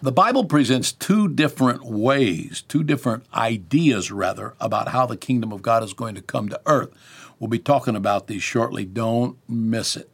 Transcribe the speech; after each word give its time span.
the 0.00 0.12
Bible 0.12 0.44
presents 0.44 0.92
two 0.92 1.28
different 1.28 1.84
ways, 1.84 2.62
two 2.68 2.84
different 2.84 3.24
ideas, 3.34 4.12
rather, 4.12 4.54
about 4.60 4.88
how 4.88 5.06
the 5.06 5.16
kingdom 5.16 5.52
of 5.52 5.60
God 5.60 5.82
is 5.82 5.92
going 5.92 6.14
to 6.14 6.22
come 6.22 6.48
to 6.50 6.60
earth. 6.66 6.90
We'll 7.40 7.48
be 7.48 7.58
talking 7.58 7.96
about 7.96 8.28
these 8.28 8.42
shortly. 8.42 8.84
Don't 8.84 9.38
miss 9.48 9.96
it. 9.96 10.08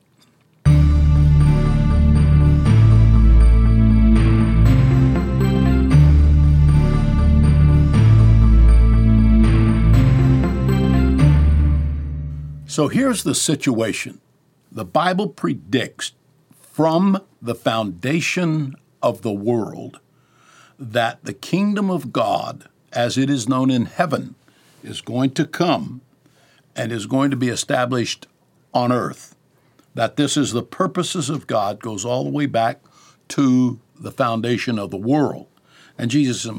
So 12.67 12.89
here's 12.89 13.23
the 13.23 13.35
situation 13.35 14.21
the 14.73 14.85
Bible 14.85 15.29
predicts 15.29 16.13
from 16.55 17.21
the 17.41 17.55
foundation 17.55 18.75
of 19.05 19.21
the 19.21 19.33
world 19.33 20.01
that 20.79 21.23
the 21.25 21.35
kingdom 21.35 21.91
of 21.91 22.11
God, 22.11 22.69
as 22.91 23.19
it 23.19 23.29
is 23.29 23.47
known 23.47 23.71
in 23.71 23.85
heaven, 23.85 24.35
is 24.83 25.03
going 25.03 25.31
to 25.33 25.45
come 25.47 26.01
and 26.75 26.91
is 26.91 27.05
going 27.07 27.31
to 27.31 27.37
be 27.37 27.51
established 27.51 28.27
on 28.73 28.91
earth. 28.91 29.37
That 29.95 30.17
this 30.17 30.39
is 30.39 30.53
the 30.53 30.63
purposes 30.63 31.29
of 31.29 31.47
God 31.47 31.81
goes 31.81 32.05
all 32.05 32.25
the 32.25 32.31
way 32.31 32.47
back 32.47 32.81
to 33.29 33.79
the 34.01 34.11
foundation 34.11 34.79
of 34.79 34.91
the 34.91 34.97
world. 34.97 35.47
And 35.99 36.11
Jesus 36.11 36.51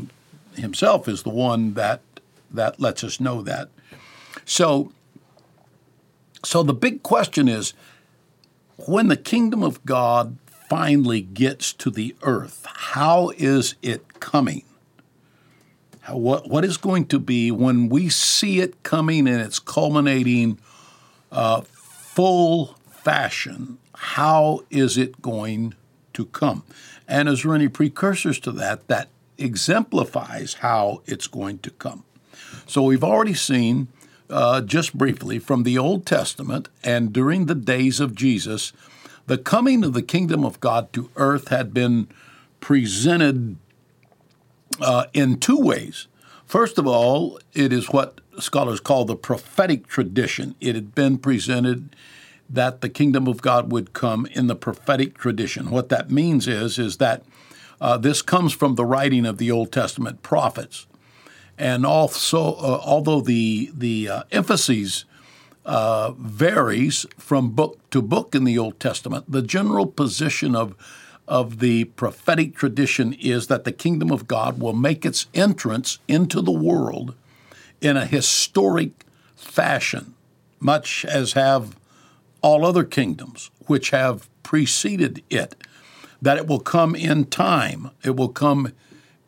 himself 0.54 1.08
is 1.08 1.24
the 1.24 1.30
one 1.30 1.74
that 1.74 2.02
that 2.52 2.80
lets 2.80 3.04
us 3.04 3.20
know 3.20 3.41
that. 3.41 3.70
So 4.46 4.94
so 6.44 6.62
the 6.62 6.76
big 6.76 7.02
question 7.02 7.48
is 7.48 7.74
when 8.77 9.08
the 9.08 9.18
kingdom 9.18 9.64
of 9.64 9.84
God 9.84 10.38
finally 10.70 11.22
gets 11.22 11.74
to 11.74 11.90
the 11.90 12.16
earth, 12.24 12.66
how 12.66 13.32
is 13.38 13.76
it 13.82 14.20
coming? 14.20 14.64
How, 16.02 16.18
what, 16.18 16.50
what 16.50 16.66
is 16.66 16.78
going 16.78 17.05
to 17.08 17.20
be 17.20 17.52
when 17.52 17.90
we 17.90 18.10
see 18.10 18.60
it 18.60 18.84
coming 18.84 19.27
and 19.27 19.41
it's 19.41 19.60
culminating 19.60 20.60
uh, 21.32 21.62
full 21.62 22.77
fashion? 22.90 23.77
How 23.96 24.62
is 24.70 24.98
it 24.98 25.21
going 25.21 25.74
to 26.13 26.26
come? 26.26 26.63
And 27.08 27.30
is 27.30 27.43
there 27.43 27.55
any 27.55 27.68
precursors 27.68 28.40
to 28.41 28.52
that 28.54 28.88
that 28.88 29.10
exemplifies 29.38 30.55
how 30.55 31.02
it's 31.05 31.27
going 31.27 31.60
to 31.60 31.71
come? 31.71 32.04
So 32.68 32.84
we've 32.84 33.04
already 33.04 33.34
seen, 33.34 33.88
uh, 34.30 34.62
just 34.62 34.98
briefly, 34.98 35.40
from 35.40 35.63
the 35.63 35.77
Old 35.77 36.05
Testament 36.05 36.70
and 36.84 37.13
during 37.13 37.46
the 37.46 37.55
days 37.55 37.99
of 37.99 38.16
Jesus, 38.16 38.74
the 39.27 39.37
coming 39.37 39.84
of 39.84 39.93
the 39.93 40.01
kingdom 40.01 40.45
of 40.45 40.59
God 40.59 40.93
to 40.93 41.09
earth 41.15 41.48
had 41.48 41.73
been 41.73 42.07
presented 42.59 43.57
uh, 44.79 45.05
in 45.13 45.40
two 45.40 45.59
ways. 45.59 46.07
First 46.45 46.77
of 46.77 46.85
all, 46.85 47.40
it 47.53 47.73
is 47.73 47.90
what 47.90 48.21
scholars 48.40 48.79
call 48.79 49.05
the 49.05 49.15
prophetic 49.15 49.87
tradition. 49.87 50.55
It 50.59 50.76
had 50.76 50.93
been 50.93 51.18
presented 51.18 51.96
that 52.49 52.81
the 52.81 52.90
kingdom 52.90 53.27
of 53.27 53.41
God 53.41 53.71
would 53.71 53.93
come 53.93 54.27
in 54.27 54.48
the 54.48 54.55
prophetic 54.55 55.18
tradition. 55.18 55.71
What 55.71 55.90
that 55.90 56.12
means 56.12 56.48
is 56.48 56.77
is 56.77 56.98
that 56.98 57.23
uh, 57.81 57.98
this 57.98 58.21
comes 58.21 58.53
from 58.53 58.76
the 58.76 58.85
writing 58.85 59.26
of 59.26 59.37
the 59.37 59.51
Old 59.51 59.71
Testament 59.71 60.21
prophets, 60.21 60.85
and 61.57 61.85
also 61.85 62.53
uh, 62.53 62.81
although 62.85 63.21
the 63.21 63.71
the 63.73 64.09
uh, 64.09 64.23
emphases 64.31 65.06
uh, 65.66 66.12
varies 66.12 67.06
from 67.18 67.50
book 67.50 67.80
to 67.90 68.02
book 68.02 68.35
in 68.35 68.44
the 68.44 68.58
Old 68.58 68.80
Testament. 68.80 69.25
The 69.28 69.41
general 69.41 69.88
position 69.88 70.56
of 70.56 70.75
of 71.28 71.58
the 71.59 71.85
prophetic 71.85 72.56
tradition 72.56 73.13
is 73.13 73.47
that 73.47 73.63
the 73.63 73.72
kingdom 73.72 74.12
of 74.12 74.28
God 74.28 74.59
will 74.59 74.74
make 74.74 75.06
its 75.06 75.25
entrance 75.34 75.97
into 76.08 76.40
the 76.40 76.52
world 76.52 77.16
in 77.81 77.97
a 77.97 78.06
historic 78.06 78.91
fashion, 79.36 80.13
much 80.59 81.03
as 81.03 81.34
have 81.34 81.76
all 82.42 82.64
other 82.64 82.84
kingdoms 82.84 83.50
which 83.66 83.90
have 83.90 84.30
preceded 84.44 85.24
it. 85.32 85.56
That 86.22 86.38
it 86.38 86.47
will 86.47 86.59
come 86.59 86.96
in 86.96 87.26
time, 87.26 87.90
it 88.03 88.16
will 88.16 88.30
come 88.30 88.72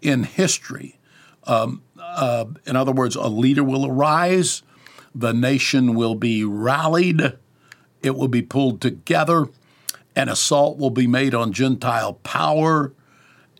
in 0.01 0.23
history. 0.23 0.97
Um, 1.45 1.81
uh, 1.99 2.45
in 2.65 2.75
other 2.75 2.91
words, 2.91 3.15
a 3.15 3.27
leader 3.27 3.63
will 3.63 3.87
arise 3.87 4.61
the 5.13 5.33
nation 5.33 5.95
will 5.95 6.15
be 6.15 6.43
rallied, 6.43 7.33
it 8.01 8.15
will 8.15 8.27
be 8.27 8.41
pulled 8.41 8.81
together, 8.81 9.47
an 10.15 10.29
assault 10.29 10.77
will 10.77 10.89
be 10.89 11.07
made 11.07 11.33
on 11.33 11.53
Gentile 11.53 12.13
power, 12.13 12.93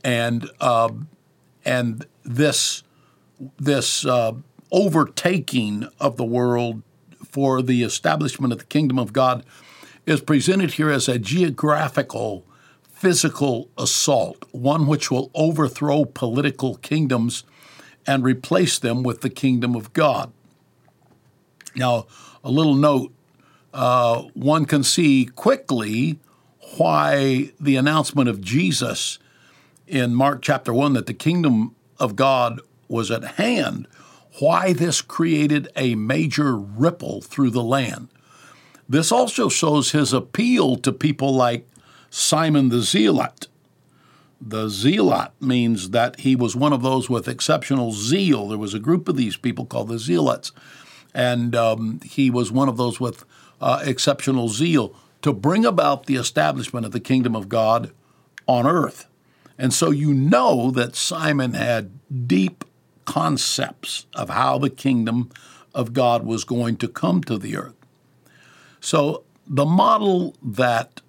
and 0.03 0.49
uh, 0.59 0.89
and 1.65 2.05
this 2.23 2.83
this 3.59 4.05
uh, 4.05 4.33
overtaking 4.71 5.87
of 5.99 6.17
the 6.17 6.25
world 6.25 6.81
for 7.25 7.61
the 7.61 7.83
establishment 7.83 8.53
of 8.53 8.59
the 8.59 8.65
kingdom 8.65 8.97
of 8.97 9.13
God 9.13 9.45
is 10.05 10.21
presented 10.21 10.73
here 10.73 10.89
as 10.89 11.07
a 11.07 11.19
geographical, 11.19 12.45
physical 12.89 13.69
assault, 13.77 14.45
one 14.51 14.87
which 14.87 15.11
will 15.11 15.29
overthrow 15.35 16.05
political 16.05 16.75
kingdoms 16.77 17.43
and 18.07 18.23
replace 18.23 18.79
them 18.79 19.03
with 19.03 19.21
the 19.21 19.29
kingdom 19.29 19.75
of 19.75 19.91
God. 19.93 20.31
Now, 21.77 22.07
a 22.43 22.49
little 22.49 22.75
note 22.75 23.13
uh, 23.73 24.23
one 24.33 24.65
can 24.65 24.83
see 24.83 25.25
quickly 25.25 26.19
why 26.77 27.51
the 27.59 27.75
announcement 27.75 28.27
of 28.27 28.41
Jesus 28.41 29.19
in 29.85 30.15
Mark 30.15 30.41
chapter 30.41 30.73
1 30.73 30.93
that 30.93 31.05
the 31.05 31.13
kingdom 31.13 31.75
of 31.99 32.15
God 32.15 32.59
was 32.87 33.11
at 33.11 33.23
hand, 33.35 33.87
why 34.39 34.73
this 34.73 35.01
created 35.01 35.69
a 35.75 35.95
major 35.95 36.57
ripple 36.57 37.21
through 37.21 37.51
the 37.51 37.63
land. 37.63 38.09
This 38.89 39.11
also 39.11 39.49
shows 39.49 39.91
his 39.91 40.13
appeal 40.13 40.77
to 40.77 40.91
people 40.91 41.33
like 41.33 41.67
Simon 42.09 42.69
the 42.69 42.81
Zealot. 42.81 43.47
The 44.39 44.69
Zealot 44.69 45.31
means 45.41 45.89
that 45.91 46.21
he 46.21 46.35
was 46.35 46.55
one 46.55 46.73
of 46.73 46.81
those 46.81 47.09
with 47.09 47.27
exceptional 47.27 47.91
zeal. 47.91 48.47
There 48.47 48.57
was 48.57 48.73
a 48.73 48.79
group 48.79 49.07
of 49.07 49.17
these 49.17 49.35
people 49.35 49.65
called 49.65 49.89
the 49.89 49.99
Zealots 49.99 50.51
and 51.17 51.55
um, 51.55 51.99
he 52.05 52.29
was 52.29 52.51
one 52.51 52.69
of 52.69 52.77
those 52.77 52.99
with 52.99 53.25
uh, 53.59 53.81
exceptional 53.83 54.49
zeal 54.49 54.95
to 55.23 55.33
bring 55.33 55.65
about 55.65 56.05
the 56.05 56.15
establishment 56.15 56.85
of 56.85 56.91
the 56.91 56.99
kingdom 56.99 57.35
of 57.35 57.49
God 57.49 57.91
on 58.47 58.67
earth. 58.67 59.07
And 59.57 59.73
so 59.73 59.89
you 59.89 60.13
know 60.13 60.69
that 60.69 60.95
Simon 60.95 61.55
had 61.55 61.89
deep 62.27 62.63
concepts 63.05 64.05
of 64.13 64.29
how 64.29 64.59
the 64.59 64.69
kingdom 64.69 65.31
of 65.73 65.91
God 65.91 66.23
was 66.23 66.43
going 66.43 66.77
to 66.77 66.87
come 66.87 67.23
to 67.23 67.39
the 67.39 67.57
earth. 67.57 67.73
So 68.79 69.23
the 69.47 69.65
model 69.65 70.35
that 70.43 71.01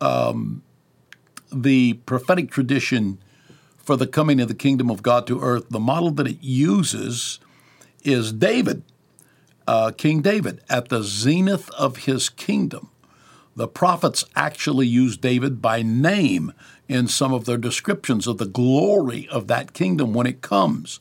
um, 0.00 0.62
the 1.52 1.94
prophetic 2.06 2.52
tradition 2.52 3.18
for 3.78 3.96
the 3.96 4.06
coming 4.06 4.40
of 4.40 4.46
the 4.46 4.54
kingdom 4.54 4.90
of 4.90 5.02
God 5.02 5.26
to 5.26 5.40
earth, 5.40 5.70
the 5.70 5.80
model 5.80 6.12
that 6.12 6.28
it 6.28 6.38
uses 6.40 7.40
is 8.04 8.32
David 8.32 8.84
uh, 9.66 9.92
King 9.96 10.22
David 10.22 10.60
at 10.68 10.88
the 10.88 11.02
zenith 11.02 11.70
of 11.70 11.98
his 11.98 12.28
kingdom. 12.28 12.90
The 13.56 13.68
prophets 13.68 14.24
actually 14.36 14.86
use 14.86 15.16
David 15.16 15.60
by 15.60 15.82
name 15.82 16.52
in 16.88 17.08
some 17.08 17.32
of 17.32 17.44
their 17.44 17.58
descriptions 17.58 18.26
of 18.26 18.38
the 18.38 18.46
glory 18.46 19.28
of 19.28 19.48
that 19.48 19.72
kingdom 19.72 20.12
when 20.12 20.26
it 20.26 20.40
comes. 20.40 21.00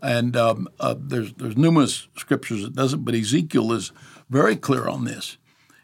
And 0.00 0.36
um, 0.36 0.68
uh, 0.78 0.94
there's 0.98 1.32
there's 1.34 1.56
numerous 1.56 2.08
scriptures 2.16 2.62
that 2.62 2.74
doesn't, 2.74 3.04
but 3.04 3.14
Ezekiel 3.14 3.72
is 3.72 3.92
very 4.28 4.56
clear 4.56 4.86
on 4.86 5.04
this. 5.04 5.38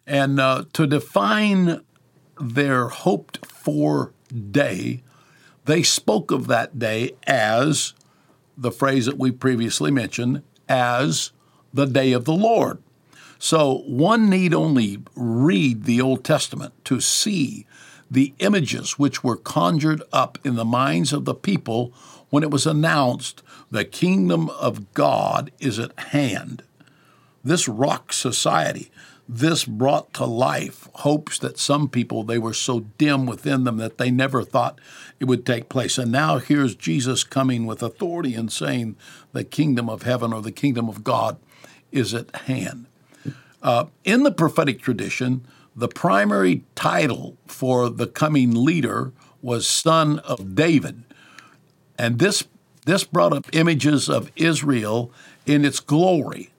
And 0.06 0.40
uh, 0.40 0.64
to 0.72 0.86
define 0.86 1.82
their 2.40 2.88
hoped 2.88 3.46
for 3.46 4.12
day, 4.50 5.02
they 5.64 5.82
spoke 5.82 6.30
of 6.30 6.48
that 6.48 6.78
day 6.78 7.12
as 7.26 7.94
the 8.56 8.72
phrase 8.72 9.06
that 9.06 9.18
we 9.18 9.30
previously 9.30 9.90
mentioned 9.90 10.42
as 10.68 11.32
the 11.72 11.86
day 11.86 12.12
of 12.12 12.24
the 12.24 12.32
Lord. 12.34 12.78
So 13.38 13.78
one 13.86 14.28
need 14.28 14.52
only 14.52 14.98
read 15.14 15.84
the 15.84 16.00
Old 16.00 16.24
Testament 16.24 16.74
to 16.84 17.00
see 17.00 17.66
the 18.10 18.34
images 18.38 18.98
which 18.98 19.24
were 19.24 19.36
conjured 19.36 20.02
up 20.12 20.38
in 20.44 20.56
the 20.56 20.64
minds 20.64 21.12
of 21.12 21.24
the 21.24 21.34
people 21.34 21.92
when 22.28 22.42
it 22.42 22.50
was 22.50 22.66
announced 22.66 23.42
the 23.70 23.84
kingdom 23.84 24.50
of 24.50 24.92
God 24.94 25.52
is 25.60 25.78
at 25.78 25.98
hand. 25.98 26.62
This 27.44 27.68
rocked 27.68 28.14
society. 28.14 28.90
This 29.28 29.64
brought 29.64 30.12
to 30.14 30.24
life 30.24 30.88
hopes 30.96 31.38
that 31.38 31.56
some 31.56 31.88
people 31.88 32.24
they 32.24 32.38
were 32.38 32.52
so 32.52 32.80
dim 32.98 33.26
within 33.26 33.62
them 33.62 33.76
that 33.76 33.96
they 33.96 34.10
never 34.10 34.42
thought 34.42 34.80
it 35.20 35.26
would 35.26 35.46
take 35.46 35.68
place. 35.68 35.98
And 35.98 36.10
now 36.10 36.38
here's 36.38 36.74
Jesus 36.74 37.22
coming 37.22 37.64
with 37.64 37.80
authority 37.80 38.34
and 38.34 38.50
saying 38.50 38.96
the 39.32 39.44
kingdom 39.44 39.88
of 39.88 40.02
heaven 40.02 40.32
or 40.32 40.42
the 40.42 40.50
kingdom 40.50 40.88
of 40.88 41.04
God 41.04 41.38
is 41.92 42.14
at 42.14 42.34
hand. 42.34 42.86
Uh, 43.62 43.86
in 44.04 44.22
the 44.22 44.32
prophetic 44.32 44.80
tradition, 44.80 45.46
the 45.76 45.88
primary 45.88 46.64
title 46.74 47.36
for 47.46 47.88
the 47.88 48.06
coming 48.06 48.64
leader 48.64 49.12
was 49.42 49.66
son 49.66 50.18
of 50.20 50.54
David. 50.54 51.04
And 51.98 52.18
this, 52.18 52.44
this 52.86 53.04
brought 53.04 53.32
up 53.32 53.54
images 53.54 54.08
of 54.08 54.30
Israel 54.36 55.12
in 55.46 55.64
its 55.64 55.80
glory 55.80 56.50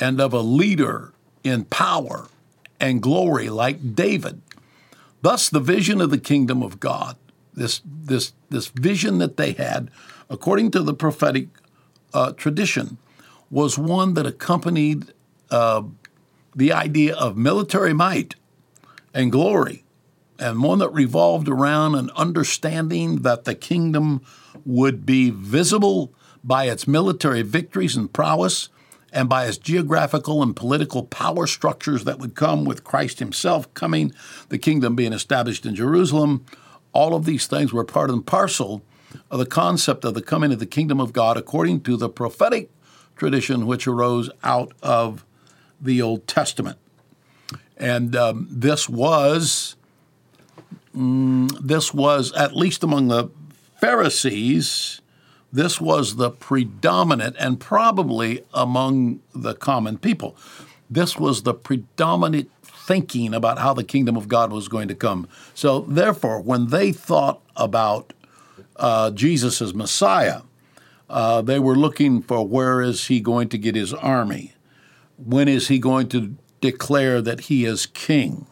and 0.00 0.20
of 0.20 0.32
a 0.32 0.40
leader 0.40 1.12
in 1.44 1.64
power 1.64 2.28
and 2.80 3.02
glory 3.02 3.48
like 3.48 3.94
David. 3.94 4.42
Thus, 5.22 5.48
the 5.48 5.60
vision 5.60 6.00
of 6.00 6.10
the 6.10 6.18
kingdom 6.18 6.62
of 6.62 6.78
God, 6.78 7.16
this, 7.54 7.80
this, 7.84 8.32
this 8.50 8.68
vision 8.68 9.18
that 9.18 9.36
they 9.36 9.52
had, 9.52 9.90
according 10.30 10.70
to 10.72 10.82
the 10.82 10.94
prophetic 10.94 11.48
uh, 12.14 12.32
tradition, 12.32 12.98
was 13.50 13.78
one 13.78 14.14
that 14.14 14.26
accompanied 14.26 15.12
uh, 15.50 15.82
the 16.54 16.72
idea 16.72 17.14
of 17.14 17.36
military 17.36 17.92
might 17.92 18.34
and 19.14 19.32
glory, 19.32 19.84
and 20.38 20.62
one 20.62 20.78
that 20.78 20.90
revolved 20.90 21.48
around 21.48 21.94
an 21.94 22.10
understanding 22.14 23.22
that 23.22 23.44
the 23.44 23.54
kingdom 23.54 24.20
would 24.64 25.04
be 25.06 25.30
visible 25.30 26.12
by 26.44 26.64
its 26.64 26.86
military 26.86 27.42
victories 27.42 27.96
and 27.96 28.12
prowess 28.12 28.68
and 29.12 29.28
by 29.28 29.46
its 29.46 29.56
geographical 29.56 30.42
and 30.42 30.54
political 30.54 31.02
power 31.02 31.46
structures 31.46 32.04
that 32.04 32.18
would 32.18 32.34
come 32.34 32.64
with 32.64 32.84
Christ 32.84 33.18
himself 33.18 33.72
coming, 33.74 34.12
the 34.50 34.58
kingdom 34.58 34.94
being 34.94 35.12
established 35.12 35.64
in 35.64 35.74
Jerusalem. 35.74 36.44
All 36.92 37.14
of 37.14 37.24
these 37.24 37.46
things 37.46 37.72
were 37.72 37.84
part 37.84 38.10
and 38.10 38.24
parcel 38.24 38.82
of 39.30 39.38
the 39.38 39.46
concept 39.46 40.04
of 40.04 40.14
the 40.14 40.22
coming 40.22 40.52
of 40.52 40.58
the 40.58 40.66
kingdom 40.66 41.00
of 41.00 41.12
God 41.12 41.36
according 41.36 41.80
to 41.82 41.96
the 41.96 42.10
prophetic 42.10 42.70
tradition 43.18 43.66
which 43.66 43.86
arose 43.86 44.30
out 44.42 44.72
of 44.82 45.24
the 45.80 46.00
Old 46.00 46.26
Testament. 46.26 46.78
And 47.76 48.16
um, 48.16 48.48
this 48.50 48.88
was 48.88 49.76
mm, 50.96 51.50
this 51.60 51.92
was 51.92 52.32
at 52.32 52.56
least 52.56 52.82
among 52.82 53.08
the 53.08 53.30
Pharisees, 53.80 55.00
this 55.52 55.80
was 55.80 56.16
the 56.16 56.30
predominant, 56.30 57.36
and 57.38 57.60
probably 57.60 58.44
among 58.52 59.20
the 59.34 59.54
common 59.54 59.98
people, 59.98 60.36
this 60.90 61.16
was 61.16 61.42
the 61.42 61.54
predominant 61.54 62.50
thinking 62.62 63.34
about 63.34 63.58
how 63.58 63.72
the 63.72 63.84
kingdom 63.84 64.16
of 64.16 64.28
God 64.28 64.50
was 64.50 64.66
going 64.66 64.88
to 64.88 64.94
come. 64.94 65.28
So, 65.54 65.80
therefore, 65.80 66.40
when 66.40 66.68
they 66.68 66.90
thought 66.90 67.40
about 67.56 68.12
uh, 68.76 69.10
Jesus 69.10 69.62
as 69.62 69.74
Messiah, 69.74 70.40
uh, 71.10 71.42
they 71.42 71.58
were 71.58 71.76
looking 71.76 72.22
for 72.22 72.46
where 72.46 72.80
is 72.80 73.06
he 73.06 73.20
going 73.20 73.48
to 73.48 73.58
get 73.58 73.74
his 73.74 73.94
army? 73.94 74.54
When 75.16 75.48
is 75.48 75.68
he 75.68 75.78
going 75.78 76.08
to 76.10 76.36
declare 76.60 77.22
that 77.22 77.42
he 77.42 77.64
is 77.64 77.86
king? 77.86 78.46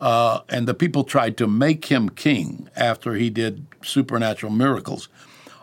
Uh, 0.00 0.40
and 0.48 0.66
the 0.68 0.74
people 0.74 1.04
tried 1.04 1.36
to 1.38 1.46
make 1.46 1.86
him 1.86 2.08
king 2.08 2.68
after 2.76 3.14
he 3.14 3.30
did 3.30 3.66
supernatural 3.82 4.52
miracles. 4.52 5.08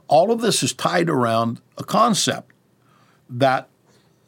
All 0.08 0.32
of 0.32 0.42
this 0.42 0.64
is 0.64 0.74
tied 0.74 1.10
around 1.10 1.62
a 1.78 1.84
concept 1.84 2.52
that 3.30 3.70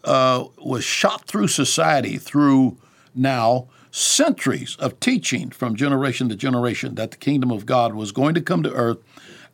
uh, 0.04 0.46
was 0.58 0.84
shot 0.84 1.28
through 1.28 1.48
society 1.48 2.18
through 2.18 2.78
now 3.14 3.68
centuries 3.92 4.76
of 4.78 5.00
teaching 5.00 5.50
from 5.50 5.76
generation 5.76 6.30
to 6.30 6.36
generation 6.36 6.96
that 6.96 7.12
the 7.12 7.18
kingdom 7.18 7.50
of 7.50 7.66
God 7.66 7.96
was 7.96 8.12
going 8.12 8.36
to 8.36 8.42
come 8.42 8.62
to 8.64 8.72
earth 8.74 8.98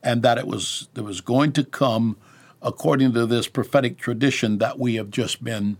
and 0.03 0.21
that 0.24 0.38
it 0.38 0.48
was 0.48 0.88
it 0.95 1.01
was 1.01 1.21
going 1.21 1.51
to 1.53 1.63
come 1.63 2.18
according 2.62 3.13
to 3.13 3.25
this 3.25 3.48
prophetic 3.48 3.98
tradition 3.98 4.59
that 4.59 4.77
we 4.77 4.95
have 4.95 5.09
just 5.09 5.44
been 5.44 5.77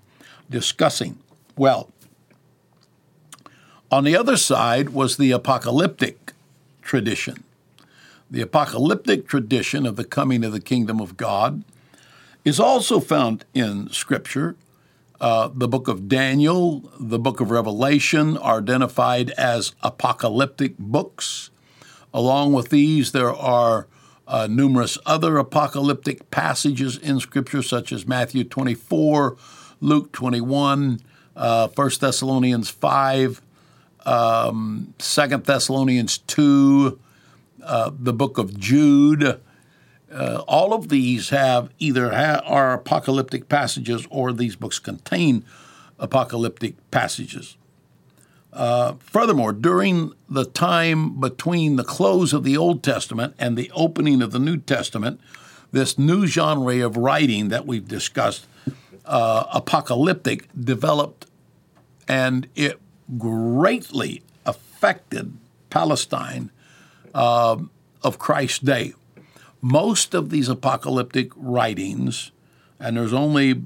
discussing. 0.50 1.18
Well, 1.56 1.90
on 3.92 4.04
the 4.04 4.16
other 4.16 4.38
side 4.38 4.90
was 4.90 5.18
the 5.18 5.32
apocalyptic 5.32 6.34
tradition. 6.82 7.44
The 8.30 8.42
apocalyptic 8.42 9.28
tradition 9.28 9.86
of 9.86 9.98
the 9.98 10.06
coming 10.06 10.44
of 10.44 10.54
the 10.54 10.62
kingdom 10.62 11.00
of 11.00 11.18
God 11.18 11.64
is 12.46 12.60
also 12.60 13.00
found 13.00 13.46
in 13.54 13.90
Scripture. 13.90 14.56
Uh, 15.20 15.50
the 15.54 15.68
book 15.68 15.88
of 15.88 16.08
Daniel, 16.08 16.90
the 17.00 17.20
book 17.20 17.40
of 17.40 17.52
Revelation 17.52 18.38
are 18.38 18.58
identified 18.58 19.30
as 19.32 19.76
apocalyptic 19.84 20.78
books. 20.80 21.52
Along 22.14 22.54
with 22.54 22.70
these, 22.70 23.12
there 23.12 23.34
are 23.34 23.88
uh, 24.32 24.48
numerous 24.50 24.98
other 25.06 25.38
apocalyptic 25.38 26.32
passages 26.32 26.98
in 26.98 27.20
Scripture, 27.20 27.62
such 27.62 27.92
as 27.92 28.08
Matthew 28.08 28.46
24, 28.46 29.36
Luke 29.82 30.14
21, 30.14 31.02
uh, 31.36 31.68
1 31.68 31.90
Thessalonians 32.00 32.70
5, 32.70 33.42
um, 34.06 34.94
2 34.98 35.28
Thessalonians 35.38 36.18
2, 36.20 36.98
uh, 37.62 37.92
the 38.00 38.14
book 38.14 38.38
of 38.38 38.58
Jude. 38.58 39.42
Uh, 40.10 40.44
all 40.48 40.74
of 40.74 40.88
these 40.88 41.30
have 41.30 41.70
either 41.78 42.12
ha- 42.12 42.42
are 42.46 42.72
apocalyptic 42.72 43.50
passages 43.50 44.08
or 44.10 44.32
these 44.32 44.56
books 44.56 44.80
contain 44.80 45.44
apocalyptic 46.00 46.76
passages. 46.90 47.58
Uh, 48.54 48.96
furthermore, 49.00 49.54
during 49.54 50.12
the 50.30 50.46
time 50.46 51.20
between 51.20 51.78
the 51.78 51.84
close 51.84 52.34
of 52.34 52.44
the 52.44 52.58
Old 52.58 52.84
Testament 52.84 53.34
and 53.40 53.58
the 53.58 53.72
opening 53.74 54.22
of 54.22 54.32
the 54.32 54.40
New 54.40 54.58
Testament, 54.58 55.22
this 55.72 55.98
new 55.98 56.28
genre 56.28 56.86
of 56.86 56.98
writing 56.98 57.48
that 57.50 57.66
we've 57.66 57.88
discussed, 57.88 58.46
uh, 59.06 59.46
apocalyptic, 59.54 60.48
developed, 60.60 61.28
and 62.08 62.48
it 62.56 62.80
greatly 63.18 64.22
affected 64.46 65.38
Palestine 65.70 66.52
uh, 67.14 67.58
of 68.04 68.20
Christ's 68.20 68.60
day. 68.60 68.94
Most 69.62 70.14
of 70.14 70.30
these 70.30 70.50
apocalyptic 70.50 71.32
writings, 71.36 72.32
and 72.80 72.98
there's 72.98 73.14
only 73.14 73.62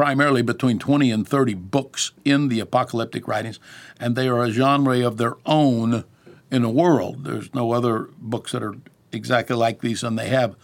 primarily 0.00 0.40
between 0.40 0.78
20 0.78 1.10
and 1.10 1.28
30 1.28 1.52
books 1.52 2.12
in 2.24 2.48
the 2.48 2.58
apocalyptic 2.58 3.28
writings, 3.28 3.60
and 4.00 4.16
they 4.16 4.28
are 4.28 4.42
a 4.42 4.50
genre 4.50 5.06
of 5.06 5.18
their 5.18 5.36
own 5.44 6.04
in 6.50 6.62
the 6.62 6.70
world. 6.70 7.24
There's 7.24 7.52
no 7.52 7.72
other 7.72 8.08
books 8.16 8.52
that 8.52 8.62
are 8.62 8.76
exactly 9.12 9.54
like 9.54 9.82
these, 9.82 10.02
and 10.02 10.18
they 10.18 10.28
have 10.28 10.56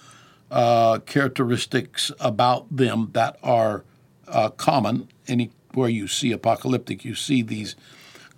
uh, 0.50 1.00
characteristics 1.00 2.10
about 2.18 2.74
them 2.74 3.10
that 3.12 3.36
are 3.42 3.84
uh, 4.26 4.48
common. 4.48 5.06
Anywhere 5.28 5.90
you 5.90 6.08
see 6.08 6.32
apocalyptic, 6.32 7.04
you 7.04 7.14
see 7.14 7.42
these 7.42 7.76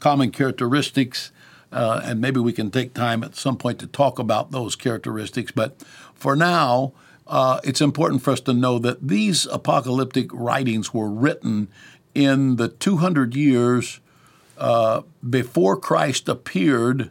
common 0.01 0.33
characteristics, 0.33 1.31
uh, 1.71 2.01
and 2.03 2.21
maybe 2.21 2.41
we 2.41 2.53
can 2.53 2.73
take 2.73 2.93
time 2.93 3.23
at 3.23 3.37
some 3.37 3.56
point 3.56 3.79
to 3.79 3.87
talk 3.87 4.19
about 4.19 4.51
those 4.51 4.75
characteristics. 4.75 5.53
But 5.53 5.81
for 6.12 6.35
now, 6.35 6.93
uh, 7.29 7.61
it's 7.63 7.81
important 7.81 8.23
for 8.23 8.31
us 8.31 8.41
to 8.41 8.55
know 8.55 8.79
that 8.79 9.06
these 9.06 9.47
apocalyptic 9.47 10.32
writings 10.32 10.94
were 10.94 11.11
written 11.11 11.69
in 12.15 12.56
the 12.56 12.69
200 12.69 13.37
years 13.37 14.01
uh, 14.56 15.03
before 15.29 15.77
Christ 15.77 16.29
appeared 16.29 17.11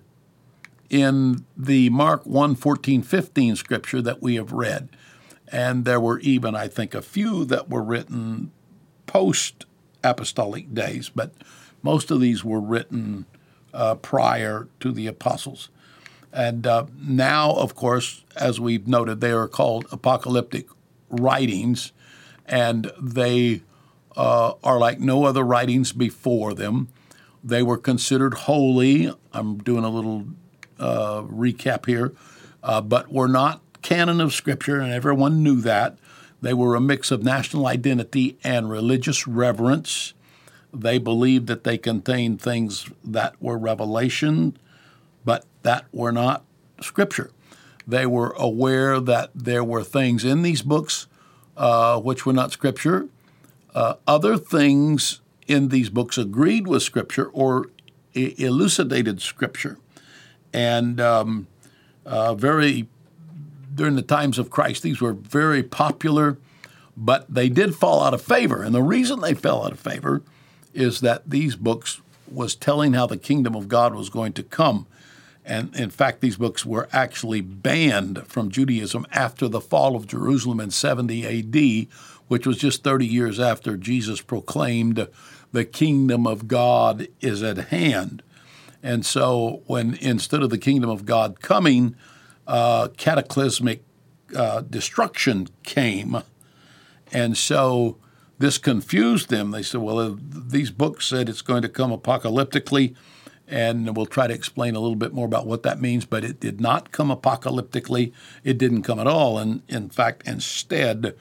in 0.90 1.46
the 1.56 1.90
Mark 1.90 2.26
1 2.26 2.56
14, 2.56 3.04
15 3.04 3.56
scripture 3.56 4.02
that 4.02 4.22
we 4.22 4.36
have 4.36 4.52
read. 4.52 4.90
And 5.50 5.86
there 5.86 6.00
were 6.00 6.20
even, 6.20 6.56
I 6.56 6.68
think, 6.68 6.94
a 6.94 7.02
few 7.02 7.46
that 7.46 7.70
were 7.70 7.84
written 7.84 8.52
post 9.06 9.66
apostolic 10.04 10.74
days, 10.74 11.10
but 11.10 11.32
most 11.82 12.12
of 12.12 12.20
these 12.20 12.44
were 12.44 12.60
written 12.60 13.26
uh, 13.74 13.96
prior 13.96 14.68
to 14.80 14.92
the 14.92 15.08
apostles. 15.08 15.70
And 16.34 16.68
uh, 16.68 16.86
now, 16.98 17.54
of 17.54 17.76
course, 17.76 18.24
as 18.36 18.60
we've 18.60 18.88
noted, 18.88 19.22
they 19.22 19.32
are 19.32 19.48
called 19.48 19.88
apocalyptic 19.92 20.68
writings, 21.10 21.92
and 22.46 22.92
they 23.02 23.62
uh, 24.16 24.54
are 24.64 24.78
like 24.78 25.00
no 25.00 25.26
other 25.26 25.44
writings 25.44 25.92
before 25.92 26.54
them. 26.54 26.90
They 27.44 27.64
were 27.64 27.78
considered 27.78 28.34
holy. 28.34 29.14
I'm 29.32 29.58
doing 29.60 29.84
a 29.84 29.90
little 29.90 30.26
uh, 30.80 31.22
recap 31.22 31.86
here, 31.86 32.14
uh, 32.64 32.82
but 32.82 33.12
were 33.12 33.28
not 33.28 33.62
canon 33.82 34.20
of 34.20 34.34
Scripture, 34.34 34.80
and 34.80 34.92
everyone 34.92 35.44
knew 35.44 35.62
that. 35.62 35.98
They 36.42 36.54
were 36.54 36.76
a 36.76 36.82
mix 36.82 37.10
of 37.10 37.24
national 37.24 37.66
identity 37.66 38.38
and 38.44 38.70
religious 38.70 39.28
reverence. 39.28 40.14
They 40.74 40.98
believed 40.98 41.48
that 41.48 41.64
they 41.64 41.78
contained 41.78 42.42
things 42.42 42.90
that 43.04 43.42
were 43.42 43.58
revelation, 43.58 44.58
that 45.68 45.84
were 45.92 46.14
not 46.14 46.46
Scripture. 46.80 47.30
They 47.86 48.06
were 48.06 48.34
aware 48.38 49.02
that 49.02 49.32
there 49.36 49.66
were 49.66 49.84
things 49.84 50.24
in 50.24 50.42
these 50.42 50.62
books 50.62 51.08
uh, 51.58 52.00
which 52.00 52.26
were 52.26 52.32
not 52.32 52.54
Scripture. 52.54 53.10
Uh, 53.76 53.96
other 54.08 54.38
things 54.38 55.20
in 55.46 55.68
these 55.68 55.90
books 55.90 56.18
agreed 56.18 56.68
with 56.68 56.84
Scripture 56.84 57.28
or 57.34 57.70
elucidated 58.14 59.22
Scripture. 59.22 59.78
And 60.54 61.02
um, 61.02 61.48
uh, 62.06 62.34
very, 62.34 62.88
during 63.76 63.96
the 63.96 64.02
times 64.02 64.40
of 64.40 64.50
Christ, 64.50 64.84
these 64.84 65.02
were 65.02 65.12
very 65.12 65.64
popular, 65.64 66.38
but 66.96 67.26
they 67.28 67.50
did 67.50 67.76
fall 67.76 68.02
out 68.02 68.14
of 68.14 68.22
favor. 68.22 68.64
And 68.64 68.74
the 68.74 68.82
reason 68.82 69.20
they 69.20 69.34
fell 69.34 69.66
out 69.66 69.74
of 69.74 69.82
favor 69.82 70.22
is 70.74 71.02
that 71.02 71.30
these 71.30 71.58
books 71.58 72.00
was 72.32 72.56
telling 72.56 72.94
how 72.94 73.06
the 73.06 73.18
kingdom 73.18 73.54
of 73.54 73.68
God 73.68 73.94
was 73.94 74.10
going 74.10 74.32
to 74.32 74.44
come 74.44 74.88
And 75.48 75.74
in 75.76 75.90
fact, 75.90 76.22
these 76.22 76.36
books 76.36 76.66
were 76.66 76.90
actually 76.92 77.42
banned 77.42 78.28
from 78.28 78.52
Judaism 78.52 79.08
after 79.12 79.48
the 79.48 79.62
fall 79.62 79.96
of 79.96 80.06
Jerusalem 80.06 80.60
in 80.60 80.72
70 80.72 81.26
AD, 81.26 81.88
which 82.28 82.46
was 82.46 82.58
just 82.58 82.84
30 82.84 83.08
years 83.08 83.40
after 83.40 83.78
Jesus 83.78 84.22
proclaimed, 84.22 85.08
The 85.54 85.66
kingdom 85.66 86.28
of 86.28 86.48
God 86.48 87.08
is 87.22 87.42
at 87.42 87.70
hand. 87.70 88.24
And 88.84 89.06
so, 89.06 89.64
when 89.66 89.96
instead 90.02 90.44
of 90.44 90.50
the 90.50 90.58
kingdom 90.58 90.90
of 90.90 91.06
God 91.06 91.42
coming, 91.42 91.96
uh, 92.46 92.90
cataclysmic 92.98 93.84
uh, 94.36 94.62
destruction 94.62 95.48
came. 95.64 96.22
And 97.12 97.38
so 97.38 97.98
this 98.40 98.58
confused 98.58 99.30
them. 99.30 99.52
They 99.52 99.64
said, 99.64 99.82
well, 99.82 100.18
these 100.20 100.72
books 100.72 101.08
said 101.08 101.30
it's 101.30 101.42
going 101.42 101.62
to 101.62 101.70
come 101.70 101.92
apocalyptically, 101.92 102.96
and 103.48 103.96
we'll 103.96 104.06
try 104.06 104.28
to 104.28 104.34
explain 104.34 104.76
a 104.76 104.80
little 104.80 104.96
bit 104.96 105.14
more 105.14 105.26
about 105.26 105.48
what 105.48 105.64
that 105.64 105.82
means, 105.82 106.06
but 106.06 106.26
it 106.26 106.40
did 106.40 106.60
not 106.60 106.92
come 106.92 107.10
apocalyptically. 107.10 108.12
It 108.44 108.58
didn't 108.58 108.84
come 108.84 109.00
at 109.00 109.08
all. 109.08 109.38
And 109.38 109.62
in 109.70 109.90
fact, 109.90 110.28
instead, 110.28 111.16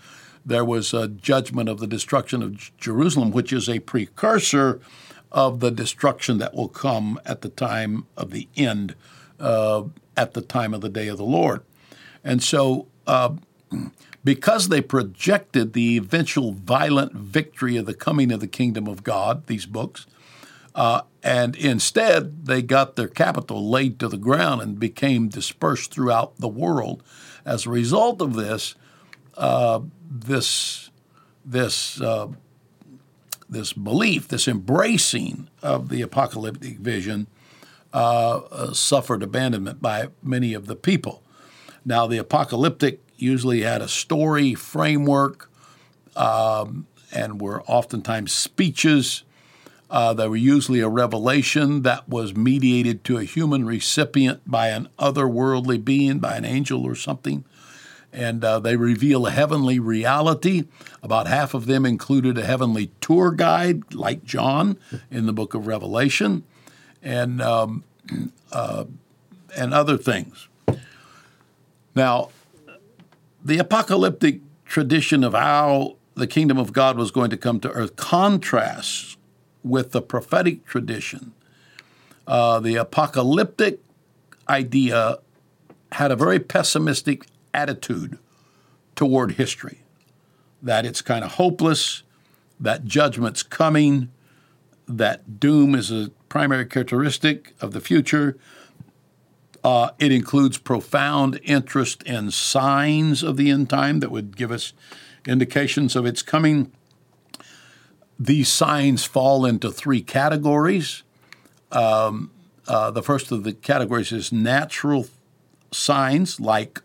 there 0.45 0.65
was 0.65 0.93
a 0.93 1.09
judgment 1.09 1.69
of 1.69 1.79
the 1.79 1.87
destruction 1.87 2.43
of 2.43 2.77
Jerusalem, 2.79 3.31
which 3.31 3.53
is 3.53 3.69
a 3.69 3.79
precursor 3.79 4.81
of 5.31 5.61
the 5.61 5.71
destruction 5.71 6.39
that 6.39 6.55
will 6.55 6.69
come 6.69 7.21
at 7.25 7.43
the 7.43 7.49
time 7.49 8.07
of 8.17 8.31
the 8.31 8.49
end, 8.57 8.95
uh, 9.39 9.85
at 10.17 10.35
the 10.35 10.41
time 10.41 10.75
of 10.75 10.81
the 10.81 10.89
day 10.89 11.09
of 11.09 11.19
the 11.19 11.25
Lord. 11.25 11.63
And 12.25 12.43
so, 12.43 12.87
uh, 13.07 13.35
because 14.25 14.69
they 14.69 14.81
projected 14.81 15.73
the 15.73 15.97
eventual 15.97 16.53
violent 16.53 17.13
victory 17.13 17.77
of 17.77 17.87
the 17.87 17.95
coming 17.95 18.33
of 18.33 18.41
the 18.41 18.49
kingdom 18.49 18.89
of 18.89 19.05
God, 19.05 19.47
these 19.47 19.67
books, 19.67 20.07
uh, 20.77 21.01
and 21.23 21.57
instead 21.57 22.47
they 22.47 22.63
got 22.63 22.95
their 22.95 23.09
capital 23.09 23.69
laid 23.69 23.99
to 23.99 24.09
the 24.09 24.17
ground 24.17 24.63
and 24.63 24.79
became 24.79 25.29
dispersed 25.29 25.93
throughout 25.93 26.37
the 26.39 26.49
world. 26.49 27.03
As 27.45 27.67
a 27.67 27.71
result 27.71 28.21
of 28.23 28.35
this, 28.35 28.77
uh, 29.37 29.81
this 30.09 30.91
this 31.45 32.01
uh, 32.01 32.29
this 33.49 33.73
belief, 33.73 34.29
this 34.29 34.47
embracing 34.47 35.49
of 35.63 35.89
the 35.89 36.03
apocalyptic 36.03 36.79
vision, 36.79 37.27
uh, 37.93 38.39
uh, 38.39 38.73
suffered 38.73 39.23
abandonment 39.23 39.81
by 39.81 40.09
many 40.23 40.53
of 40.53 40.67
the 40.67 40.77
people. 40.77 41.23
Now, 41.85 42.07
the 42.07 42.19
apocalyptic 42.19 43.01
usually 43.17 43.63
had 43.63 43.81
a 43.81 43.89
story 43.89 44.55
framework 44.55 45.51
um, 46.17 46.87
and 47.13 47.41
were 47.41 47.63
oftentimes 47.63 48.33
speeches. 48.33 49.23
Uh, 49.89 50.13
they 50.13 50.27
were 50.27 50.37
usually 50.37 50.81
a 50.81 50.89
revelation 50.89 51.83
that 51.83 52.09
was 52.09 52.35
mediated 52.35 53.05
to 53.05 53.19
a 53.19 53.25
human 53.25 53.65
recipient 53.65 54.41
by 54.51 54.69
an 54.69 54.89
otherworldly 54.99 55.83
being, 55.85 56.19
by 56.19 56.37
an 56.37 56.45
angel 56.45 56.85
or 56.85 56.95
something. 56.95 57.45
And 58.13 58.43
uh, 58.45 58.59
they 58.61 58.77
reveal 58.77 59.27
a 59.27 59.31
heavenly 59.31 59.79
reality. 59.79 60.65
About 61.03 61.27
half 61.29 61.55
of 61.55 61.67
them 61.67 61.87
included 61.87 62.37
a 62.39 62.45
heavenly 62.45 62.91
tour 63.01 63.31
guide, 63.31 63.95
like 63.95 64.25
John 64.25 64.79
in 65.11 65.27
the 65.27 65.33
book 65.33 65.55
of 65.55 65.67
Revelation, 65.67 66.43
and, 67.03 67.41
um, 67.41 67.85
uh, 68.51 68.87
and 69.57 69.73
other 69.73 69.97
things. 69.97 70.49
Now, 71.95 72.31
the 73.45 73.59
apocalyptic 73.59 74.41
tradition 74.65 75.23
of 75.23 75.33
how 75.33 75.97
the 76.15 76.27
kingdom 76.27 76.59
of 76.59 76.73
God 76.73 76.97
was 76.97 77.11
going 77.11 77.31
to 77.31 77.37
come 77.37 77.61
to 77.61 77.71
earth 77.71 77.95
contrasts 77.97 79.17
with 79.67 79.93
the 79.93 80.03
prophetic 80.03 80.65
tradition. 80.65 81.33
Uh, 82.27 82.61
the 82.61 82.77
apocalyptic 82.77 83.81
idea 84.49 85.19
had 85.93 86.11
a 86.11 86.17
very 86.17 86.39
pessimistic 86.39 87.27
attitude 87.55 88.19
toward 88.95 89.33
history 89.33 89.81
that 90.63 90.85
it's 90.85 91.03
kind 91.03 91.25
of 91.25 91.33
hopeless, 91.33 92.03
that 92.59 92.85
judgment's 92.85 93.43
coming, 93.43 94.11
that 94.89 95.39
doom 95.39 95.75
is 95.75 95.91
a 95.91 96.11
primary 96.29 96.67
characteristic 96.67 97.55
of 97.61 97.73
the 97.73 97.81
future, 97.81 98.37
uh, 99.63 99.91
it 99.99 100.13
includes 100.13 100.59
profound 100.59 101.41
interest 101.43 102.03
in 102.05 102.31
signs 102.31 103.23
of 103.23 103.37
the 103.37 103.51
end 103.51 103.69
time 103.69 104.01
that 104.01 104.11
would 104.11 104.37
give 104.37 104.53
us 104.53 104.73
indications 105.27 105.97
of 105.97 106.07
its 106.07 106.23
coming. 106.23 106.71
These 108.19 108.49
signs 108.49 109.05
fall 109.05 109.45
into 109.45 109.71
three 109.71 110.01
categories. 110.03 111.03
Um, 111.71 112.31
uh, 112.67 112.91
the 112.91 113.03
first 113.03 113.31
of 113.31 113.45
the 113.45 113.53
categories 113.53 114.13
is 114.13 114.33
natural 114.33 115.07
signs 115.71 116.41
like 116.41 116.81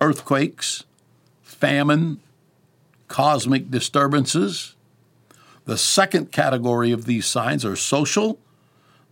earthquakes, 0.00 0.84
famine, 1.42 2.20
cosmic 3.08 3.70
disturbances. 3.70 4.74
The 5.64 5.76
second 5.76 6.32
category 6.32 6.92
of 6.92 7.04
these 7.04 7.26
signs 7.26 7.64
are 7.64 7.76
social, 7.76 8.38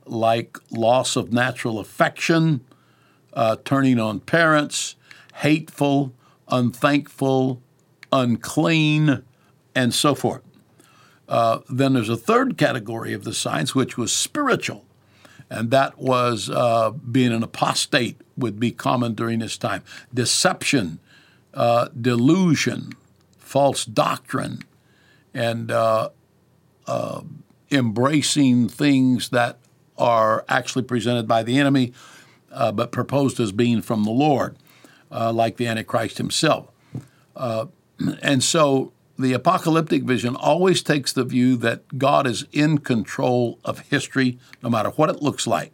like 0.06 0.58
loss 0.70 1.16
of 1.16 1.32
natural 1.32 1.78
affection, 1.78 2.60
uh, 3.32 3.56
turning 3.64 3.98
on 3.98 4.20
parents, 4.20 4.94
hateful, 5.34 6.12
unthankful, 6.48 7.60
unclean, 8.12 9.24
and 9.74 9.92
so 9.92 10.14
forth. 10.14 10.42
Uh, 11.28 11.60
then 11.68 11.94
there's 11.94 12.08
a 12.08 12.16
third 12.16 12.58
category 12.58 13.12
of 13.12 13.24
the 13.24 13.32
signs, 13.32 13.74
which 13.74 13.96
was 13.96 14.12
spiritual, 14.12 14.84
and 15.48 15.70
that 15.70 15.98
was 15.98 16.50
uh, 16.50 16.90
being 16.90 17.32
an 17.32 17.42
apostate 17.42 18.20
would 18.36 18.60
be 18.60 18.70
common 18.70 19.14
during 19.14 19.38
this 19.38 19.56
time. 19.56 19.82
Deception, 20.12 20.98
uh, 21.54 21.88
delusion, 21.98 22.92
false 23.38 23.84
doctrine, 23.84 24.60
and 25.32 25.70
uh, 25.70 26.10
uh, 26.86 27.22
embracing 27.70 28.68
things 28.68 29.30
that 29.30 29.58
are 29.96 30.44
actually 30.48 30.82
presented 30.82 31.26
by 31.26 31.42
the 31.42 31.58
enemy 31.58 31.92
but 32.72 32.92
proposed 32.92 33.40
as 33.40 33.50
being 33.50 33.80
from 33.82 34.04
the 34.04 34.10
Lord, 34.10 34.56
like 35.10 35.56
the 35.56 35.66
Antichrist 35.66 36.18
himself. 36.18 36.68
And 38.22 38.42
so 38.42 38.92
the 39.18 39.32
apocalyptic 39.32 40.02
vision 40.02 40.34
always 40.36 40.82
takes 40.82 41.12
the 41.12 41.24
view 41.24 41.56
that 41.58 41.98
God 41.98 42.26
is 42.26 42.46
in 42.52 42.78
control 42.78 43.58
of 43.64 43.80
history, 43.80 44.38
no 44.62 44.68
matter 44.68 44.90
what 44.90 45.10
it 45.10 45.22
looks 45.22 45.46
like. 45.46 45.72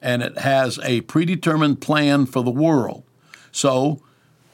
And 0.00 0.22
it 0.22 0.38
has 0.38 0.78
a 0.84 1.00
predetermined 1.02 1.80
plan 1.80 2.26
for 2.26 2.44
the 2.44 2.50
world. 2.50 3.02
So, 3.50 4.02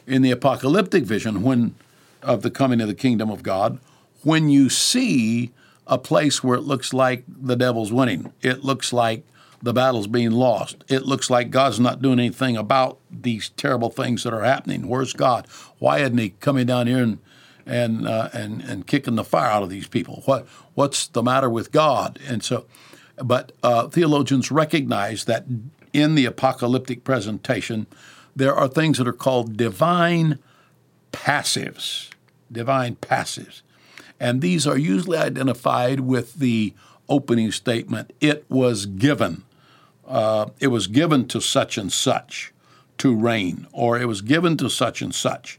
in 0.07 0.23
the 0.23 0.31
apocalyptic 0.31 1.05
vision, 1.05 1.43
when 1.43 1.75
of 2.23 2.43
the 2.43 2.51
coming 2.51 2.81
of 2.81 2.89
the 2.89 2.95
kingdom 2.95 3.31
of 3.31 3.43
God, 3.43 3.79
when 4.23 4.49
you 4.49 4.69
see 4.69 5.51
a 5.87 5.99
place 5.99 6.45
where 6.45 6.57
it 6.57 6.63
looks 6.63 6.93
like 6.93 7.25
the 7.27 7.57
devil's 7.57 7.93
winning, 7.93 8.33
it 8.43 8.65
looks 8.65 8.93
like 8.93 9.25
the 9.63 9.73
battle's 9.73 10.07
being 10.07 10.31
lost. 10.31 10.85
It 10.89 11.05
looks 11.05 11.29
like 11.29 11.51
God's 11.51 11.81
not 11.81 12.01
doing 12.01 12.19
anything 12.19 12.57
about 12.57 12.99
these 13.11 13.51
terrible 13.51 13.91
things 13.91 14.23
that 14.23 14.33
are 14.33 14.45
happening. 14.45 14.89
Where's 14.89 15.13
God? 15.13 15.47
Why 15.79 15.99
isn't 15.99 16.17
He 16.17 16.31
coming 16.41 16.67
down 16.67 16.87
here 16.87 17.03
and 17.03 17.19
and 17.67 18.07
uh, 18.07 18.29
and 18.33 18.63
and 18.63 18.87
kicking 18.87 19.17
the 19.17 19.25
fire 19.25 19.51
out 19.51 19.63
of 19.63 19.71
these 19.71 19.89
people? 19.89 20.23
What 20.25 20.47
what's 20.75 21.07
the 21.07 21.23
matter 21.23 21.49
with 21.49 21.73
God? 21.73 22.19
And 22.27 22.43
so, 22.43 22.67
but 23.17 23.53
uh, 23.63 23.89
theologians 23.89 24.51
recognize 24.51 25.25
that 25.25 25.45
in 25.93 26.15
the 26.15 26.27
apocalyptic 26.27 27.05
presentation, 27.05 27.87
there 28.35 28.55
are 28.55 28.69
things 28.69 28.99
that 28.99 29.09
are 29.09 29.13
called 29.13 29.57
divine 29.57 30.39
passives. 31.13 32.11
Divine 32.51 32.97
passives. 32.97 33.63
And 34.19 34.41
these 34.41 34.67
are 34.67 34.77
usually 34.77 35.19
identified 35.19 36.01
with 36.01 36.35
the 36.35 36.75
opening 37.09 37.51
statement, 37.51 38.13
it 38.21 38.45
was 38.49 38.87
given 38.87 39.45
uh, 40.11 40.51
it 40.59 40.67
was 40.67 40.89
given 40.89 41.27
to 41.29 41.41
such 41.41 41.79
and 41.79 41.93
such 41.93 42.53
to 42.99 43.15
reign, 43.15 43.67
or 43.73 43.99
it 43.99 44.07
was 44.07 44.21
given 44.21 44.57
to 44.57 44.69
such 44.69 45.01
and 45.01 45.15
such 45.15 45.59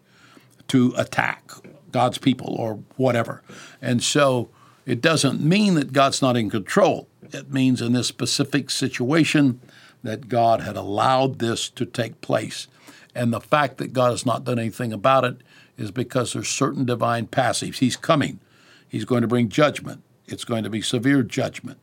to 0.68 0.94
attack 0.98 1.52
God's 1.92 2.18
people, 2.18 2.56
or 2.56 2.80
whatever. 2.98 3.42
And 3.82 4.04
so 4.04 4.50
it 4.86 5.02
doesn't 5.02 5.42
mean 5.42 5.76
that 5.76 5.94
God's 5.94 6.22
not 6.22 6.38
in 6.38 6.50
control. 6.50 7.08
It 7.32 7.52
means 7.52 7.82
in 7.82 7.94
this 7.94 8.08
specific 8.08 8.70
situation 8.70 9.62
that 10.04 10.28
God 10.30 10.62
had 10.62 10.76
allowed 10.76 11.40
this 11.40 11.70
to 11.70 11.86
take 11.86 12.22
place. 12.22 12.68
And 13.14 13.32
the 13.32 13.42
fact 13.42 13.78
that 13.78 13.94
God 13.94 14.12
has 14.12 14.26
not 14.26 14.44
done 14.44 14.58
anything 14.58 14.92
about 14.92 15.26
it 15.26 15.38
is 15.78 15.92
because 15.92 16.34
there's 16.34 16.50
certain 16.50 16.86
divine 16.86 17.28
passives. 17.28 17.78
He's 17.78 17.98
coming. 17.98 18.40
He's 18.88 19.06
going 19.06 19.22
to 19.22 19.28
bring 19.28 19.50
judgment. 19.50 20.02
It's 20.28 20.46
going 20.46 20.64
to 20.64 20.70
be 20.70 20.82
severe 20.82 21.24
judgment 21.24 21.80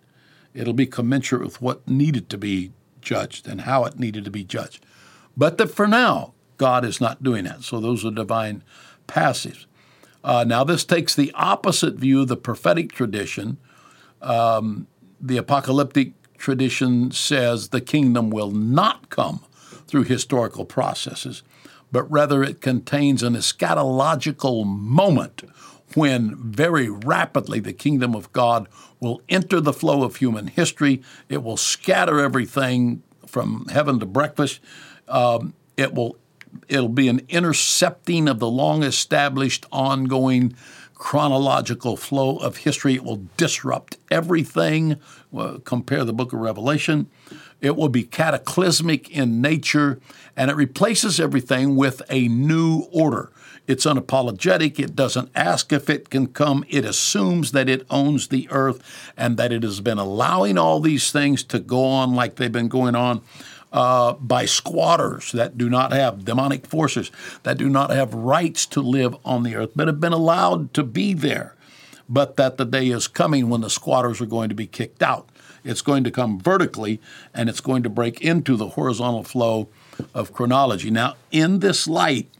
it'll 0.54 0.74
be 0.74 0.86
commensurate 0.86 1.42
with 1.42 1.62
what 1.62 1.86
needed 1.86 2.28
to 2.30 2.38
be 2.38 2.72
judged 3.00 3.46
and 3.46 3.62
how 3.62 3.84
it 3.84 3.98
needed 3.98 4.24
to 4.24 4.30
be 4.30 4.44
judged. 4.44 4.84
But 5.36 5.56
that 5.58 5.68
for 5.68 5.86
now, 5.86 6.34
God 6.56 6.84
is 6.84 7.00
not 7.00 7.22
doing 7.22 7.44
that. 7.44 7.62
So 7.62 7.80
those 7.80 8.04
are 8.04 8.10
divine 8.10 8.64
passives. 9.06 9.66
Uh, 10.24 10.44
now, 10.46 10.64
this 10.64 10.84
takes 10.84 11.14
the 11.14 11.32
opposite 11.34 11.94
view 11.94 12.22
of 12.22 12.28
the 12.28 12.36
prophetic 12.36 12.92
tradition. 12.92 13.58
Um, 14.20 14.86
the 15.20 15.36
apocalyptic 15.36 16.12
tradition 16.36 17.10
says 17.10 17.68
the 17.68 17.80
kingdom 17.80 18.30
will 18.30 18.50
not 18.50 19.10
come 19.10 19.40
through 19.86 20.04
historical 20.04 20.64
processes, 20.64 21.42
but 21.90 22.10
rather 22.10 22.42
it 22.42 22.60
contains 22.60 23.22
an 23.22 23.34
eschatological 23.34 24.66
moment 24.66 25.42
when 25.94 26.36
very 26.36 26.88
rapidly 26.88 27.60
the 27.60 27.72
kingdom 27.72 28.14
of 28.14 28.30
God 28.32 28.68
will 29.00 29.22
enter 29.28 29.60
the 29.60 29.72
flow 29.72 30.02
of 30.02 30.16
human 30.16 30.48
history. 30.48 31.02
It 31.28 31.42
will 31.42 31.56
scatter 31.56 32.20
everything 32.20 33.02
from 33.26 33.66
heaven 33.72 33.98
to 34.00 34.06
breakfast. 34.06 34.60
Um, 35.06 35.54
it 35.76 35.94
will 35.94 36.16
it'll 36.68 36.88
be 36.88 37.08
an 37.08 37.22
intercepting 37.28 38.28
of 38.28 38.38
the 38.38 38.48
long 38.48 38.82
established 38.82 39.66
ongoing 39.72 40.54
chronological 40.94 41.96
flow 41.96 42.36
of 42.38 42.58
history. 42.58 42.94
It 42.94 43.04
will 43.04 43.22
disrupt 43.36 43.96
everything. 44.10 44.96
Well, 45.30 45.60
compare 45.60 46.04
the 46.04 46.12
book 46.12 46.32
of 46.32 46.40
Revelation. 46.40 47.08
It 47.60 47.76
will 47.76 47.88
be 47.88 48.02
cataclysmic 48.02 49.10
in 49.10 49.40
nature, 49.40 50.00
and 50.36 50.50
it 50.50 50.56
replaces 50.56 51.18
everything 51.18 51.76
with 51.76 52.02
a 52.10 52.28
new 52.28 52.86
order. 52.92 53.30
It's 53.66 53.84
unapologetic. 53.84 54.78
It 54.78 54.96
doesn't 54.96 55.30
ask 55.34 55.72
if 55.72 55.90
it 55.90 56.08
can 56.08 56.28
come. 56.28 56.64
It 56.68 56.84
assumes 56.84 57.52
that 57.52 57.68
it 57.68 57.86
owns 57.90 58.28
the 58.28 58.48
earth 58.50 58.82
and 59.16 59.36
that 59.36 59.52
it 59.52 59.62
has 59.62 59.80
been 59.80 59.98
allowing 59.98 60.56
all 60.56 60.80
these 60.80 61.12
things 61.12 61.44
to 61.44 61.58
go 61.58 61.84
on 61.84 62.14
like 62.14 62.36
they've 62.36 62.50
been 62.50 62.68
going 62.68 62.94
on 62.94 63.20
uh, 63.72 64.14
by 64.14 64.44
squatters 64.46 65.32
that 65.32 65.58
do 65.58 65.68
not 65.68 65.92
have 65.92 66.24
demonic 66.24 66.66
forces, 66.66 67.10
that 67.42 67.58
do 67.58 67.68
not 67.68 67.90
have 67.90 68.14
rights 68.14 68.66
to 68.66 68.80
live 68.80 69.16
on 69.24 69.42
the 69.42 69.54
earth, 69.54 69.70
but 69.76 69.88
have 69.88 70.00
been 70.00 70.12
allowed 70.12 70.72
to 70.74 70.82
be 70.82 71.12
there. 71.12 71.54
But 72.08 72.36
that 72.36 72.56
the 72.56 72.64
day 72.64 72.88
is 72.88 73.06
coming 73.06 73.50
when 73.50 73.60
the 73.60 73.68
squatters 73.68 74.20
are 74.20 74.26
going 74.26 74.48
to 74.48 74.54
be 74.54 74.66
kicked 74.66 75.02
out. 75.02 75.28
It's 75.62 75.82
going 75.82 76.04
to 76.04 76.10
come 76.10 76.40
vertically 76.40 77.00
and 77.34 77.50
it's 77.50 77.60
going 77.60 77.82
to 77.82 77.90
break 77.90 78.22
into 78.22 78.56
the 78.56 78.68
horizontal 78.70 79.24
flow 79.24 79.68
of 80.14 80.32
chronology. 80.32 80.90
Now, 80.90 81.16
in 81.30 81.58
this 81.58 81.86
light, 81.86 82.30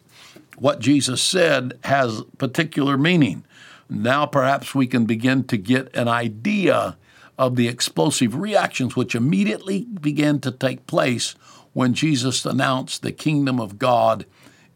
what 0.56 0.80
Jesus 0.80 1.22
said 1.22 1.78
has 1.84 2.22
particular 2.38 2.96
meaning. 2.96 3.44
Now, 3.90 4.26
perhaps 4.26 4.74
we 4.74 4.86
can 4.86 5.04
begin 5.04 5.44
to 5.44 5.56
get 5.56 5.94
an 5.94 6.08
idea 6.08 6.96
of 7.38 7.54
the 7.54 7.68
explosive 7.68 8.34
reactions 8.34 8.96
which 8.96 9.14
immediately 9.14 9.84
began 9.84 10.40
to 10.40 10.50
take 10.50 10.86
place 10.86 11.36
when 11.72 11.94
Jesus 11.94 12.44
announced 12.44 13.02
the 13.02 13.12
kingdom 13.12 13.60
of 13.60 13.78
God 13.78 14.26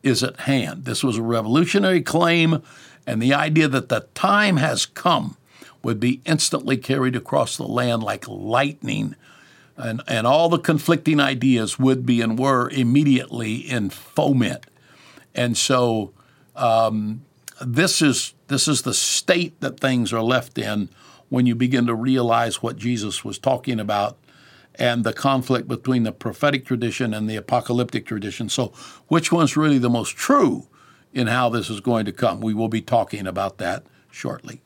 is 0.03 0.23
at 0.23 0.41
hand. 0.41 0.85
This 0.85 1.03
was 1.03 1.19
a 1.19 1.23
revolutionary 1.23 2.03
claim, 2.03 2.63
and 3.07 3.21
the 3.21 3.35
idea 3.35 3.67
that 3.69 3.89
the 3.89 4.07
time 4.15 4.59
has 4.59 4.87
come 4.87 5.37
would 5.83 5.99
be 5.99 6.21
instantly 6.25 6.77
carried 6.77 7.17
across 7.17 7.57
the 7.57 7.67
land 7.67 8.03
like 8.03 8.29
lightning. 8.29 9.17
And, 9.77 10.03
and 10.07 10.27
all 10.27 10.49
the 10.49 10.59
conflicting 10.59 11.19
ideas 11.19 11.79
would 11.79 12.07
be 12.07 12.21
and 12.21 12.39
were 12.39 12.71
immediately 12.71 13.57
in 13.57 13.91
foment. 13.91 14.65
And 15.35 15.57
so 15.57 16.13
um, 16.55 17.23
this 17.61 18.03
is 18.03 18.35
this 18.49 18.69
is 18.69 18.83
the 18.83 18.95
state 18.95 19.59
that 19.61 19.81
things 19.81 20.13
are 20.13 20.23
left 20.23 20.59
in 20.59 20.91
when 21.33 21.47
you 21.47 21.55
begin 21.55 21.87
to 21.87 21.95
realize 21.95 22.63
what 22.63 22.77
Jesus 22.77 23.25
was 23.25 23.39
talking 23.39 23.81
about 23.81 24.19
and 24.75 25.03
the 25.03 25.15
conflict 25.15 25.67
between 25.67 26.03
the 26.03 26.13
prophetic 26.13 26.67
tradition 26.67 27.15
and 27.15 27.29
the 27.29 27.37
apocalyptic 27.37 28.05
tradition. 28.05 28.51
So, 28.51 28.67
which 29.09 29.33
one's 29.33 29.57
really 29.57 29.79
the 29.79 29.89
most 29.89 30.15
true 30.15 30.69
in 31.15 31.29
how 31.29 31.49
this 31.49 31.71
is 31.71 31.81
going 31.81 32.05
to 32.05 32.13
come? 32.13 32.43
We 32.43 32.53
will 32.53 32.69
be 32.69 32.83
talking 32.83 33.27
about 33.27 33.57
that 33.57 33.87
shortly. 34.11 34.61